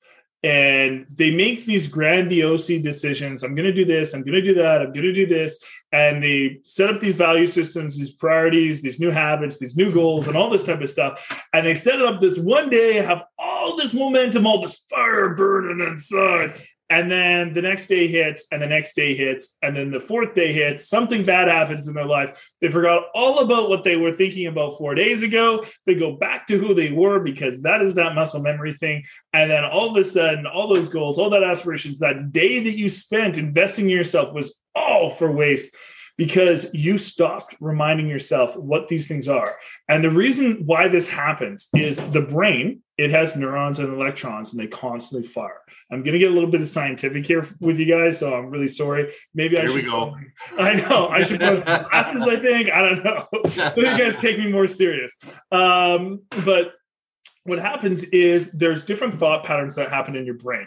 and 0.45 1.07
they 1.15 1.31
make 1.31 1.65
these 1.65 1.89
grandiose 1.89 2.67
decisions. 2.67 3.43
I'm 3.43 3.55
going 3.55 3.65
to 3.65 3.73
do 3.73 3.85
this 3.85 4.13
i'm 4.13 4.23
going 4.23 4.35
to 4.35 4.43
do 4.43 4.55
that 4.55 4.83
i'm 4.83 4.93
going 4.93 5.07
to 5.07 5.13
do 5.13 5.27
this. 5.27 5.59
And 5.91 6.23
they 6.23 6.61
set 6.65 6.91
up 6.91 7.01
these 7.01 7.17
value 7.17 7.47
systems 7.47 7.97
these 7.97 8.13
priorities 8.13 8.83
these 8.83 9.01
new 9.01 9.11
habits 9.11 9.59
these 9.59 9.77
new 9.77 9.91
goals 9.91 10.29
and 10.29 10.37
all 10.37 10.51
this 10.51 10.65
type 10.65 10.81
of 10.81 10.91
stuff. 10.91 11.43
And 11.53 11.67
they 11.67 11.75
set 11.75 12.01
it 12.01 12.07
up 12.07 12.21
this 12.21 12.39
one 12.39 12.69
day 12.69 12.95
have 12.97 13.23
all 13.39 13.77
this 13.77 13.95
momentum 13.95 14.47
all 14.47 14.61
this 14.61 14.83
fire 14.91 15.35
burning 15.35 15.87
inside 15.87 16.61
and 16.95 17.11
then 17.11 17.53
the 17.53 17.61
next 17.61 17.89
day 17.89 18.07
hits 18.07 18.45
and 18.53 18.63
the 18.63 18.69
next 18.69 18.95
day 18.95 19.17
hits 19.17 19.49
and 19.63 19.77
then 19.77 19.91
the 19.91 19.99
fourth 19.99 20.33
day 20.33 20.53
hits. 20.53 20.89
Something 20.89 21.25
bad 21.25 21.49
happens 21.49 21.89
in 21.89 21.95
their 21.95 22.07
life. 22.07 22.53
They 22.61 22.71
forgot 22.71 23.07
all 23.17 23.41
about 23.41 23.69
what 23.69 23.83
they 23.83 23.97
were 23.97 24.15
thinking 24.15 24.47
about 24.47 24.79
four 24.79 24.95
days 24.95 25.25
ago. 25.25 25.67
They 25.87 25.97
go 25.97 26.13
back 26.13 26.47
to 26.47 26.57
who 26.57 26.73
they 26.73 26.93
were 26.93 27.19
because 27.19 27.63
that 27.63 27.83
is 27.83 27.95
that 27.95 28.15
muscle 28.15 28.41
memory 28.41 28.75
thing. 28.75 29.03
And 29.33 29.51
then 29.51 29.65
all 29.65 29.91
of 29.91 29.97
a 29.97 30.05
sudden 30.09 30.47
all 30.47 30.73
those 30.73 30.89
goals 30.89 31.19
all 31.19 31.31
that 31.31 31.43
aspirations 31.43 31.99
that 31.99 32.31
day 32.31 32.63
that 32.63 32.79
you 32.79 32.89
spent 32.89 33.39
investing 33.39 33.87
in 33.87 33.97
yourself 33.97 34.33
was 34.33 34.55
all 34.77 35.11
for 35.11 35.33
waste 35.33 35.75
because 36.17 36.67
you 36.73 36.99
stopped 36.99 37.55
reminding 37.61 38.09
yourself 38.09 38.57
what 38.57 38.89
these 38.89 39.09
things 39.09 39.29
are. 39.29 39.57
And 39.89 40.05
the 40.05 40.11
reason 40.11 40.63
why 40.65 40.89
this 40.89 41.09
happens 41.09 41.69
is 41.75 41.99
the 42.11 42.21
brain, 42.21 42.83
it 42.97 43.11
has 43.11 43.35
neurons 43.35 43.81
and 43.81 43.93
electrons 43.93 44.53
and 44.53 44.61
they 44.61 44.69
constantly 44.69 45.27
fire. 45.27 45.61
I'm 45.91 46.03
going 46.03 46.13
to 46.13 46.19
get 46.19 46.31
a 46.31 46.35
little 46.35 46.51
bit 46.51 46.61
of 46.61 46.69
scientific 46.69 47.27
here 47.27 47.47
with 47.61 47.79
you 47.79 47.87
guys, 47.87 48.19
so 48.19 48.33
I'm 48.33 48.51
really 48.51 48.69
sorry. 48.69 49.13
Maybe 49.35 49.57
here 49.57 49.65
I 49.65 49.67
should. 49.67 49.85
Here 49.85 49.85
we 49.85 49.91
go. 49.91 50.17
I 50.59 50.75
know. 50.75 51.09
I 51.09 51.23
should 51.23 51.41
put 51.41 51.65
some 51.65 51.85
glasses, 51.85 52.23
I 52.23 52.37
think. 52.37 52.71
I 52.71 52.81
don't 52.81 53.05
know. 53.05 53.27
you 53.77 53.85
guys 53.85 54.19
take 54.19 54.39
me 54.39 54.51
more 54.51 54.67
serious. 54.67 55.17
Um, 55.51 56.23
but 56.45 56.73
what 57.45 57.59
happens 57.59 58.03
is 58.05 58.51
there's 58.53 58.85
different 58.85 59.19
thought 59.19 59.45
patterns 59.45 59.75
that 59.75 59.91
happen 59.91 60.17
in 60.17 60.25
your 60.25 60.35
brain 60.35 60.67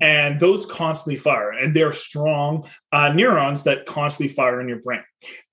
and 0.00 0.38
those 0.38 0.66
constantly 0.66 1.16
fire 1.16 1.50
and 1.50 1.72
they're 1.72 1.92
strong 1.92 2.68
uh, 2.92 3.08
neurons 3.10 3.62
that 3.62 3.86
constantly 3.86 4.32
fire 4.32 4.60
in 4.60 4.68
your 4.68 4.80
brain. 4.80 5.02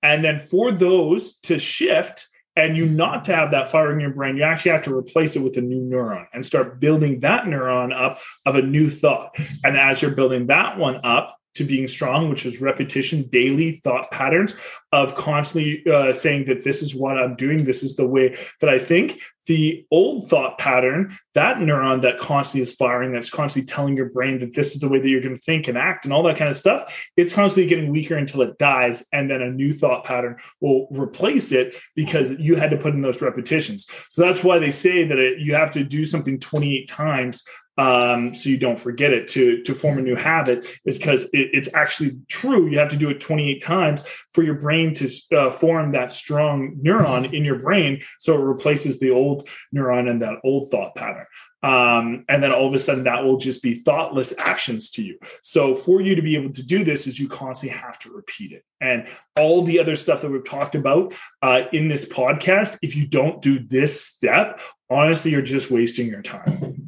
And 0.02 0.22
then 0.22 0.38
for 0.38 0.70
those 0.72 1.36
to 1.44 1.58
shift 1.58 2.28
and 2.56 2.76
you 2.76 2.86
not 2.86 3.24
to 3.26 3.34
have 3.34 3.50
that 3.50 3.70
fire 3.70 3.92
in 3.92 4.00
your 4.00 4.10
brain 4.10 4.36
you 4.36 4.42
actually 4.42 4.72
have 4.72 4.84
to 4.84 4.94
replace 4.94 5.34
it 5.34 5.40
with 5.40 5.56
a 5.56 5.62
new 5.62 5.80
neuron 5.80 6.26
and 6.34 6.44
start 6.44 6.78
building 6.78 7.20
that 7.20 7.44
neuron 7.44 7.98
up 7.98 8.20
of 8.44 8.54
a 8.56 8.62
new 8.62 8.90
thought. 8.90 9.34
And 9.64 9.76
as 9.78 10.02
you're 10.02 10.10
building 10.10 10.48
that 10.48 10.78
one 10.78 11.00
up 11.04 11.38
to 11.56 11.64
being 11.64 11.88
strong, 11.88 12.28
which 12.28 12.46
is 12.46 12.60
repetition, 12.60 13.28
daily 13.30 13.80
thought 13.82 14.10
patterns 14.10 14.54
of 14.92 15.14
constantly 15.14 15.82
uh, 15.92 16.12
saying 16.12 16.46
that 16.46 16.64
this 16.64 16.82
is 16.82 16.94
what 16.94 17.18
I'm 17.18 17.36
doing, 17.36 17.64
this 17.64 17.82
is 17.82 17.96
the 17.96 18.06
way 18.06 18.36
that 18.60 18.70
I 18.70 18.78
think. 18.78 19.20
The 19.46 19.86
old 19.92 20.28
thought 20.28 20.58
pattern, 20.58 21.16
that 21.34 21.58
neuron 21.58 22.02
that 22.02 22.18
constantly 22.18 22.62
is 22.62 22.74
firing, 22.74 23.12
that's 23.12 23.30
constantly 23.30 23.72
telling 23.72 23.96
your 23.96 24.10
brain 24.10 24.40
that 24.40 24.54
this 24.54 24.74
is 24.74 24.80
the 24.80 24.88
way 24.88 24.98
that 24.98 25.08
you're 25.08 25.20
going 25.20 25.36
to 25.36 25.40
think 25.40 25.68
and 25.68 25.78
act 25.78 26.04
and 26.04 26.12
all 26.12 26.24
that 26.24 26.36
kind 26.36 26.50
of 26.50 26.56
stuff, 26.56 27.08
it's 27.16 27.32
constantly 27.32 27.68
getting 27.68 27.90
weaker 27.90 28.16
until 28.16 28.42
it 28.42 28.58
dies. 28.58 29.04
And 29.12 29.30
then 29.30 29.42
a 29.42 29.50
new 29.50 29.72
thought 29.72 30.04
pattern 30.04 30.36
will 30.60 30.88
replace 30.90 31.52
it 31.52 31.76
because 31.94 32.32
you 32.32 32.56
had 32.56 32.70
to 32.70 32.76
put 32.76 32.94
in 32.94 33.02
those 33.02 33.22
repetitions. 33.22 33.86
So 34.10 34.22
that's 34.22 34.42
why 34.42 34.58
they 34.58 34.72
say 34.72 35.04
that 35.04 35.18
it, 35.18 35.38
you 35.38 35.54
have 35.54 35.70
to 35.72 35.84
do 35.84 36.04
something 36.04 36.40
28 36.40 36.88
times 36.88 37.44
um, 37.78 38.34
so 38.34 38.48
you 38.48 38.56
don't 38.56 38.78
forget 38.78 39.12
it. 39.12 39.28
To 39.28 39.62
to 39.64 39.74
form 39.74 39.98
a 39.98 40.02
new 40.02 40.16
habit 40.16 40.66
is 40.84 40.98
because 40.98 41.24
it, 41.26 41.50
it's 41.52 41.68
actually 41.74 42.18
true. 42.28 42.68
You 42.68 42.78
have 42.78 42.90
to 42.90 42.96
do 42.96 43.10
it 43.10 43.20
28 43.20 43.62
times 43.62 44.04
for 44.32 44.42
your 44.42 44.54
brain 44.54 44.94
to 44.94 45.10
uh, 45.36 45.50
form 45.50 45.92
that 45.92 46.10
strong 46.10 46.76
neuron 46.82 47.32
in 47.32 47.44
your 47.44 47.58
brain. 47.58 48.02
So 48.18 48.34
it 48.34 48.44
replaces 48.44 48.98
the 48.98 49.10
old 49.10 49.48
neuron 49.74 50.08
and 50.10 50.22
that 50.22 50.38
old 50.44 50.70
thought 50.70 50.94
pattern. 50.94 51.26
Um, 51.62 52.24
and 52.28 52.42
then 52.42 52.52
all 52.52 52.68
of 52.68 52.74
a 52.74 52.78
sudden 52.78 53.04
that 53.04 53.24
will 53.24 53.38
just 53.38 53.62
be 53.62 53.76
thoughtless 53.76 54.32
actions 54.38 54.90
to 54.90 55.02
you. 55.02 55.18
So 55.42 55.74
for 55.74 56.00
you 56.00 56.14
to 56.14 56.22
be 56.22 56.36
able 56.36 56.52
to 56.52 56.62
do 56.62 56.84
this 56.84 57.06
is 57.06 57.18
you 57.18 57.28
constantly 57.28 57.76
have 57.76 57.98
to 58.00 58.10
repeat 58.10 58.52
it. 58.52 58.64
And 58.80 59.08
all 59.36 59.62
the 59.62 59.80
other 59.80 59.96
stuff 59.96 60.22
that 60.22 60.30
we've 60.30 60.44
talked 60.44 60.76
about 60.76 61.14
uh, 61.42 61.62
in 61.72 61.88
this 61.88 62.04
podcast 62.04 62.78
if 62.82 62.94
you 62.94 63.06
don't 63.06 63.42
do 63.42 63.58
this 63.58 64.00
step 64.00 64.60
honestly 64.88 65.30
you're 65.30 65.42
just 65.42 65.70
wasting 65.70 66.06
your 66.06 66.22
time 66.22 66.85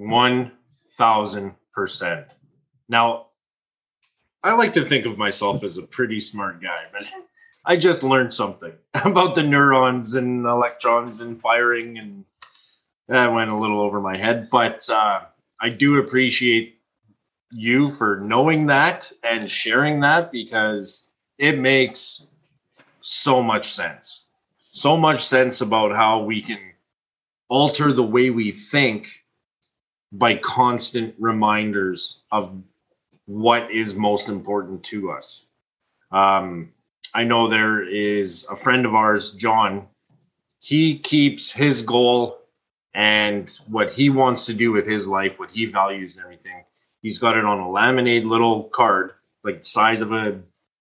1000%. 0.00 2.34
Now, 2.88 3.26
I 4.42 4.54
like 4.54 4.72
to 4.74 4.84
think 4.84 5.06
of 5.06 5.18
myself 5.18 5.62
as 5.62 5.76
a 5.76 5.82
pretty 5.82 6.18
smart 6.18 6.62
guy, 6.62 6.86
but 6.92 7.10
I 7.66 7.76
just 7.76 8.02
learned 8.02 8.32
something 8.32 8.72
about 9.04 9.34
the 9.34 9.42
neurons 9.42 10.14
and 10.14 10.46
electrons 10.46 11.20
and 11.20 11.40
firing, 11.40 11.98
and 11.98 12.24
that 13.08 13.32
went 13.32 13.50
a 13.50 13.56
little 13.56 13.80
over 13.80 14.00
my 14.00 14.16
head. 14.16 14.48
But 14.50 14.88
uh, 14.88 15.20
I 15.60 15.68
do 15.68 15.98
appreciate 15.98 16.78
you 17.52 17.90
for 17.90 18.20
knowing 18.20 18.66
that 18.66 19.12
and 19.22 19.50
sharing 19.50 20.00
that 20.00 20.32
because 20.32 21.08
it 21.38 21.58
makes 21.58 22.26
so 23.02 23.42
much 23.42 23.72
sense. 23.72 24.24
So 24.70 24.96
much 24.96 25.24
sense 25.24 25.60
about 25.60 25.94
how 25.94 26.22
we 26.22 26.40
can 26.40 26.60
alter 27.48 27.92
the 27.92 28.04
way 28.04 28.30
we 28.30 28.52
think 28.52 29.24
by 30.12 30.36
constant 30.36 31.14
reminders 31.18 32.22
of 32.32 32.60
what 33.26 33.70
is 33.70 33.94
most 33.94 34.28
important 34.28 34.82
to 34.82 35.10
us. 35.12 35.44
Um, 36.10 36.72
I 37.14 37.24
know 37.24 37.48
there 37.48 37.82
is 37.82 38.46
a 38.50 38.56
friend 38.56 38.86
of 38.86 38.94
ours, 38.94 39.32
John. 39.32 39.86
He 40.58 40.98
keeps 40.98 41.50
his 41.50 41.82
goal 41.82 42.38
and 42.92 43.50
what 43.68 43.90
he 43.90 44.10
wants 44.10 44.44
to 44.46 44.54
do 44.54 44.72
with 44.72 44.86
his 44.86 45.06
life, 45.06 45.38
what 45.38 45.50
he 45.50 45.66
values 45.66 46.16
and 46.16 46.24
everything. 46.24 46.64
He's 47.02 47.18
got 47.18 47.36
it 47.36 47.44
on 47.44 47.60
a 47.60 47.70
laminated 47.70 48.26
little 48.26 48.64
card, 48.64 49.12
like 49.44 49.58
the 49.58 49.64
size 49.64 50.00
of 50.00 50.12
a 50.12 50.40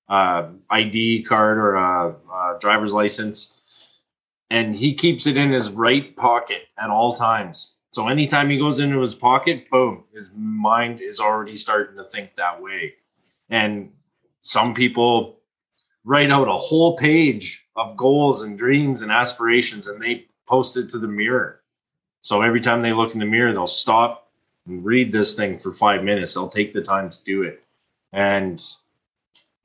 uh, 0.10 0.50
ID 0.70 1.24
card 1.24 1.58
or 1.60 1.76
a, 1.76 2.10
a 2.10 2.58
driver's 2.60 2.92
license, 2.92 3.54
and 4.50 4.76
he 4.76 4.96
keeps 4.96 5.28
it 5.28 5.38
in 5.38 5.52
his 5.52 5.70
right 5.72 6.16
pocket 6.16 6.64
at 6.80 6.90
all 6.90 7.16
times 7.16 7.76
so 7.92 8.08
anytime 8.08 8.50
he 8.50 8.58
goes 8.58 8.80
into 8.80 9.00
his 9.00 9.16
pocket, 9.16 9.70
boom, 9.70 10.04
his 10.14 10.32
mind 10.36 11.02
is 11.02 11.20
already 11.20 11.56
starting 11.56 11.98
to 11.98 12.04
think 12.04 12.36
that 12.36 12.62
way. 12.62 12.94
And 13.50 13.92
some 14.42 14.74
people 14.74 15.40
write 16.06 16.30
out 16.30 16.48
a 16.48 16.56
whole 16.56 16.96
page 16.98 17.68
of 17.76 17.98
goals 17.98 18.44
and 18.44 18.58
dreams 18.58 19.02
and 19.02 19.12
aspirations 19.12 19.88
and 19.88 20.02
they 20.02 20.26
post 20.48 20.78
it 20.78 20.90
to 20.90 21.00
the 21.00 21.08
mirror. 21.08 21.62
So 22.22 22.42
every 22.42 22.62
time 22.62 22.82
they 22.82 22.94
look 22.94 23.14
in 23.14 23.20
the 23.20 23.26
mirror, 23.26 23.54
they'll 23.54 23.68
stop 23.68 24.32
and 24.68 24.86
read 24.86 25.12
this 25.12 25.34
thing 25.34 25.58
for 25.58 25.74
five 25.74 26.04
minutes. 26.04 26.34
They'll 26.34 26.50
take 26.50 26.74
the 26.74 26.82
time 26.82 27.10
to 27.10 27.18
do 27.26 27.44
it. 27.44 27.64
And 28.14 28.64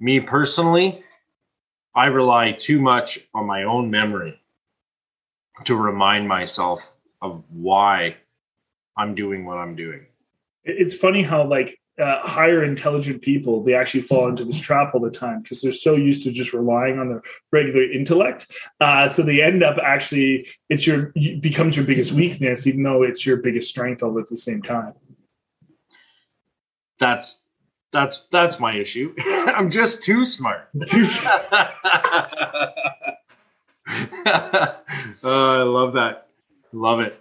me 0.00 0.20
personally, 0.20 1.02
I 1.94 2.06
rely 2.06 2.52
too 2.52 2.80
much 2.80 3.20
on 3.34 3.46
my 3.46 3.64
own 3.64 3.90
memory 3.90 4.40
to 5.64 5.76
remind 5.76 6.26
myself 6.26 6.90
of 7.24 7.42
why 7.48 8.16
I'm 8.96 9.14
doing 9.14 9.44
what 9.44 9.56
I'm 9.56 9.74
doing. 9.74 10.06
It's 10.64 10.94
funny 10.94 11.22
how 11.22 11.44
like 11.46 11.78
uh, 12.00 12.20
higher 12.20 12.62
intelligent 12.64 13.22
people 13.22 13.62
they 13.62 13.74
actually 13.74 14.02
fall 14.02 14.28
into 14.28 14.44
this 14.44 14.60
trap 14.60 14.94
all 14.94 15.00
the 15.00 15.10
time 15.10 15.42
because 15.42 15.62
they're 15.62 15.72
so 15.72 15.94
used 15.94 16.24
to 16.24 16.32
just 16.32 16.52
relying 16.52 16.98
on 16.98 17.08
their 17.08 17.22
regular 17.52 17.84
intellect 17.88 18.50
uh, 18.80 19.06
so 19.06 19.22
they 19.22 19.40
end 19.40 19.62
up 19.62 19.76
actually 19.78 20.48
it's 20.68 20.88
your 20.88 21.12
becomes 21.40 21.76
your 21.76 21.84
biggest 21.84 22.10
weakness 22.10 22.66
even 22.66 22.82
though 22.82 23.04
it's 23.04 23.24
your 23.24 23.36
biggest 23.36 23.70
strength 23.70 24.02
all 24.02 24.18
at 24.18 24.26
the 24.28 24.36
same 24.36 24.60
time. 24.60 24.92
That's 26.98 27.44
that's 27.92 28.26
that's 28.32 28.58
my 28.58 28.74
issue. 28.74 29.14
I'm 29.20 29.70
just 29.70 30.02
too 30.02 30.24
smart. 30.24 30.68
Too 30.86 31.06
smart. 31.06 31.44
Uh, 34.26 34.72
i 35.22 35.62
love 35.62 35.92
that 35.92 36.23
love 36.74 37.00
it 37.00 37.18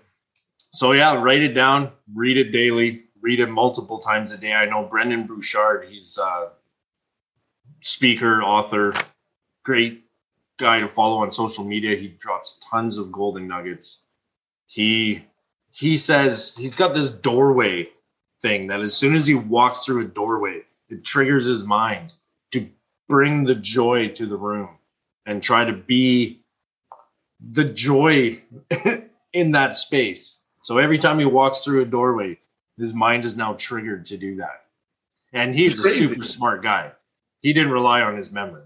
so 0.74 0.92
yeah 0.92 1.14
write 1.14 1.42
it 1.42 1.54
down 1.54 1.92
read 2.14 2.38
it 2.38 2.52
daily 2.52 3.04
read 3.24 3.40
it 3.40 3.50
multiple 3.50 4.00
times 4.00 4.32
a 4.32 4.38
day. 4.38 4.54
I 4.54 4.66
know 4.66 4.84
Brendon 4.84 5.26
Burchard, 5.26 5.88
he's 5.90 6.20
a 6.20 6.50
speaker, 7.82 8.44
author, 8.44 8.92
great 9.64 10.04
guy 10.60 10.82
to 10.82 10.88
follow 10.88 11.18
on 11.18 11.32
social 11.32 11.64
media. 11.64 11.96
He 11.96 12.10
drops 12.10 12.60
tons 12.70 12.98
of 12.98 13.12
golden 13.12 13.48
nuggets. 13.48 14.00
He 14.68 15.26
he 15.72 15.98
says 15.98 16.56
he's 16.56 16.76
got 16.76 16.94
this 16.94 17.10
doorway 17.10 17.90
thing 18.42 18.68
that 18.68 18.82
as 18.82 18.94
soon 18.94 19.16
as 19.16 19.26
he 19.26 19.34
walks 19.34 19.86
through 19.86 20.02
a 20.02 20.08
doorway, 20.08 20.62
it 20.90 21.04
triggers 21.04 21.46
his 21.46 21.64
mind 21.64 22.12
to 22.52 22.68
bring 23.08 23.46
the 23.46 23.56
joy 23.56 24.10
to 24.10 24.26
the 24.26 24.36
room 24.36 24.70
and 25.26 25.42
try 25.42 25.64
to 25.64 25.74
be 25.74 26.42
the 27.52 27.64
joy 27.64 28.42
in 29.34 29.52
that 29.52 29.76
space. 29.76 30.38
So 30.64 30.78
every 30.78 30.98
time 30.98 31.20
he 31.20 31.26
walks 31.26 31.64
through 31.64 31.82
a 31.82 31.86
doorway, 31.86 32.40
his 32.78 32.94
mind 32.94 33.26
is 33.26 33.36
now 33.36 33.54
triggered 33.54 34.06
to 34.08 34.18
do 34.18 34.38
that. 34.38 34.64
And 35.34 35.54
he's 35.54 35.78
a 35.84 35.90
super 35.90 36.24
smart 36.24 36.64
guy. 36.64 36.92
He 37.42 37.54
didn't 37.54 37.72
rely 37.72 38.02
on 38.02 38.16
his 38.16 38.32
memory. 38.32 38.64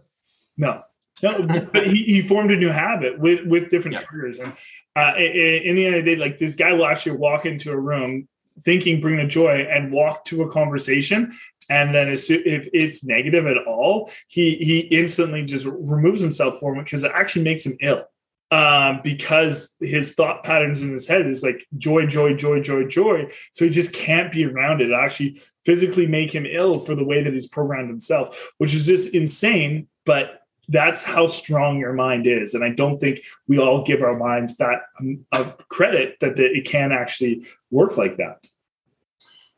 No, 0.58 0.84
no, 1.24 1.42
but 1.74 1.88
he, 1.88 2.04
he 2.04 2.22
formed 2.22 2.52
a 2.52 2.58
new 2.58 2.70
habit 2.70 3.18
with 3.18 3.46
with 3.46 3.70
different 3.70 3.96
yeah. 3.96 4.04
triggers. 4.04 4.40
And 4.40 4.54
uh, 4.96 5.14
in, 5.18 5.76
the 5.76 5.86
end 5.86 5.96
of 5.96 6.06
the 6.06 6.16
day, 6.16 6.20
like 6.20 6.38
this 6.38 6.56
guy 6.56 6.74
will 6.74 6.86
actually 6.86 7.18
walk 7.18 7.46
into 7.46 7.72
a 7.72 7.78
room 7.78 8.28
thinking 8.64 9.00
bring 9.00 9.18
the 9.18 9.26
joy 9.26 9.68
and 9.70 9.92
walk 9.92 10.26
to 10.26 10.44
a 10.44 10.52
conversation. 10.52 11.38
And 11.70 11.94
then 11.94 12.10
if 12.10 12.30
it's 12.30 13.04
negative 13.04 13.46
at 13.46 13.58
all, 13.66 14.12
he 14.28 14.56
he 14.56 14.80
instantly 14.80 15.44
just 15.44 15.66
removes 15.66 16.22
himself 16.22 16.60
from 16.60 16.80
it 16.80 16.84
because 16.84 17.04
it 17.04 17.12
actually 17.14 17.44
makes 17.44 17.66
him 17.66 17.78
ill 17.82 18.06
um, 18.52 19.02
because 19.04 19.76
his 19.80 20.14
thought 20.14 20.44
patterns 20.44 20.82
in 20.82 20.92
his 20.92 21.08
head 21.08 21.28
is 21.28 21.44
like 21.44 21.66
joy, 21.78 22.06
joy, 22.06 22.34
joy, 22.34 22.62
joy, 22.62 22.86
joy. 22.86 23.30
So 23.52 23.66
he 23.66 23.72
just 23.72 23.94
can't 23.94 24.32
be 24.32 24.46
around 24.46 24.82
it. 24.82 24.90
it 24.90 24.94
actually 24.94 25.42
physically 25.66 26.08
make 26.08 26.34
him 26.34 26.46
ill 26.46 26.74
for 26.74 26.96
the 26.96 27.04
way 27.04 27.24
that 27.24 27.34
he's 27.34 27.48
programmed 27.48 27.90
himself, 27.90 28.52
which 28.58 28.74
is 28.74 28.86
just 28.86 29.14
insane. 29.14 29.88
But 30.06 30.42
that's 30.70 31.04
how 31.04 31.28
strong 31.28 31.80
your 31.80 31.94
mind 31.94 32.26
is. 32.28 32.54
And 32.54 32.64
I 32.64 32.70
don't 32.70 33.00
think 33.00 33.22
we 33.48 33.60
all 33.60 33.84
give 33.84 34.02
our 34.02 34.18
minds 34.18 34.58
that 34.58 34.84
um, 35.00 35.26
credit 35.70 36.18
that 36.22 36.36
the, 36.36 36.46
it 36.46 36.66
can 36.66 36.92
actually 36.92 37.46
work 37.70 37.98
like 37.98 38.18
that. 38.18 38.46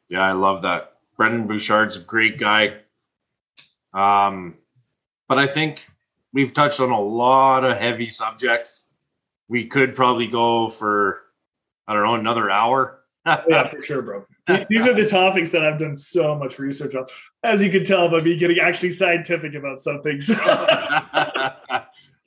Yeah, 0.07 0.21
I 0.21 0.31
love 0.31 0.63
that. 0.63 0.93
Brendon 1.15 1.47
Burchard's 1.47 1.97
a 1.97 1.99
great 1.99 2.39
guy. 2.39 2.77
Um, 3.93 4.55
but 5.27 5.37
I 5.37 5.47
think 5.47 5.87
we've 6.33 6.53
touched 6.53 6.79
on 6.79 6.91
a 6.91 6.99
lot 6.99 7.63
of 7.63 7.77
heavy 7.77 8.09
subjects. 8.09 8.87
We 9.47 9.65
could 9.65 9.95
probably 9.95 10.27
go 10.27 10.69
for 10.69 11.21
I 11.87 11.93
don't 11.93 12.03
know 12.03 12.15
another 12.15 12.49
hour. 12.51 12.99
yeah, 13.25 13.67
for 13.67 13.81
sure, 13.81 14.01
bro. 14.01 14.25
These 14.69 14.85
are 14.85 14.93
the 14.93 15.07
topics 15.07 15.51
that 15.51 15.63
I've 15.63 15.79
done 15.79 15.95
so 15.95 16.35
much 16.35 16.59
research 16.59 16.95
on. 16.95 17.05
As 17.43 17.61
you 17.61 17.71
can 17.71 17.83
tell 17.83 18.09
by 18.09 18.17
me 18.23 18.37
getting 18.37 18.59
actually 18.59 18.91
scientific 18.91 19.55
about 19.55 19.81
some 19.81 20.01
things. 20.01 20.29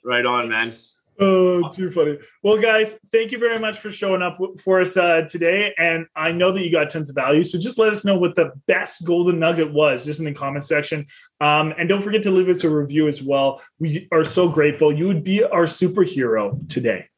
right 0.05 0.27
on, 0.27 0.49
man. 0.49 0.73
Oh, 1.20 1.68
too 1.68 1.90
funny. 1.90 2.18
Well, 2.42 2.61
guys, 2.61 2.98
thank 3.11 3.33
you 3.33 3.38
very 3.38 3.59
much 3.59 3.79
for 3.79 3.92
showing 3.92 4.22
up 4.22 4.38
for 4.59 4.81
us 4.81 4.96
uh, 4.96 5.22
today. 5.31 5.75
And 5.79 6.07
I 6.16 6.33
know 6.33 6.53
that 6.53 6.62
you 6.62 6.72
got 6.72 6.90
tons 6.90 7.09
of 7.09 7.14
value. 7.14 7.44
So 7.44 7.59
just 7.59 7.79
let 7.79 7.92
us 7.92 8.05
know 8.05 8.16
what 8.16 8.35
the 8.35 8.53
best 8.66 9.05
golden 9.05 9.38
nugget 9.38 9.72
was 9.72 10.05
just 10.05 10.20
in 10.20 10.25
the 10.25 10.33
comment 10.33 10.64
section. 10.64 11.07
Um, 11.40 11.75
and 11.79 11.88
don't 11.88 12.03
forget 12.03 12.22
to 12.25 12.31
leave 12.31 12.48
us 12.48 12.64
a 12.64 12.70
review 12.70 13.09
as 13.09 13.22
well. 13.22 13.62
We 13.79 14.09
are 14.11 14.25
so 14.25 14.48
grateful. 14.48 14.92
You 14.92 15.07
would 15.09 15.22
be 15.22 15.44
our 15.44 15.64
superhero 15.64 16.68
today. 16.68 17.09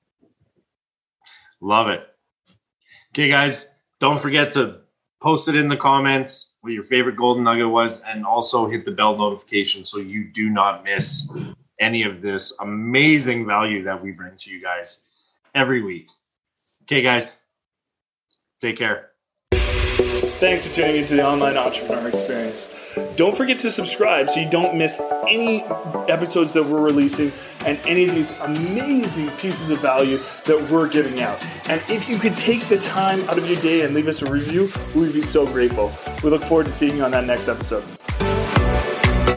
Love 1.61 1.89
it. 1.89 2.07
Okay, 3.13 3.29
guys, 3.29 3.69
don't 4.01 4.21
forget 4.21 4.53
to 4.53 4.81
post 5.23 5.49
it 5.49 5.55
in 5.55 5.69
the 5.69 5.77
comments 5.77 6.53
what 6.61 6.73
your 6.73 6.83
favorite 6.83 7.17
golden 7.17 7.45
nugget 7.45 7.69
was 7.69 8.01
and 8.03 8.27
also 8.27 8.67
hit 8.67 8.85
the 8.85 8.91
bell 8.91 9.17
notification 9.17 9.85
so 9.85 9.99
you 9.99 10.25
do 10.25 10.51
not 10.51 10.83
miss 10.83 11.31
any 11.81 12.03
of 12.03 12.23
this 12.23 12.53
amazing 12.61 13.47
value 13.47 13.83
that 13.85 14.01
we 14.01 14.13
bring 14.13 14.37
to 14.39 14.51
you 14.51 14.61
guys 14.61 15.01
every 15.55 15.83
week. 15.83 16.07
Okay, 16.83 17.03
guys, 17.03 17.37
take 18.61 18.77
care. 18.77 19.11
Thanks 19.53 20.67
for 20.67 20.75
tuning 20.75 20.97
into 20.97 21.17
the 21.17 21.27
Online 21.27 21.57
Entrepreneur 21.57 22.09
Experience. 22.09 22.69
Don't 23.17 23.37
forget 23.37 23.59
to 23.61 23.73
subscribe 23.73 24.31
so 24.31 24.41
you 24.41 24.49
don't 24.49 24.77
miss 24.77 25.01
any 25.27 25.63
episodes 26.09 26.53
that 26.53 26.65
we're 26.65 26.83
releasing 26.83 27.33
and 27.67 27.79
any 27.87 28.05
of 28.05 28.15
these 28.15 28.31
amazing 28.41 29.31
pieces 29.39 29.71
of 29.71 29.81
value 29.81 30.19
that 30.45 30.69
we're 30.71 30.89
giving 30.89 31.21
out. 31.21 31.45
And 31.69 31.83
if 31.89 32.09
you 32.09 32.19
could 32.19 32.37
take 32.37 32.69
the 32.69 32.79
time 32.79 33.23
out 33.29 33.39
of 33.39 33.49
your 33.49 33.61
day 33.61 33.83
and 33.83 33.95
leave 33.95 34.09
us 34.09 34.23
a 34.23 34.31
review, 34.31 34.71
we 34.95 35.03
would 35.03 35.13
be 35.13 35.23
so 35.23 35.47
grateful. 35.47 35.93
We 36.23 36.31
look 36.31 36.45
forward 36.45 36.67
to 36.67 36.73
seeing 36.73 36.97
you 36.97 37.05
on 37.05 37.11
that 37.13 37.25
next 37.25 37.49
episode. 37.49 37.85